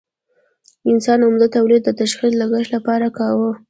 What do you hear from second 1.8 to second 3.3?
د شخصي لګښت لپاره